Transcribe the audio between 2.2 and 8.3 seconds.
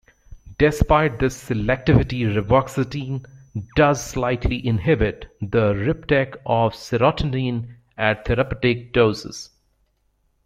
reboxetine does slightly inhibit the reuptake of serotonin at